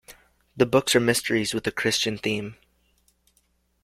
[0.57, 2.57] The books are mysteries with a Christian theme.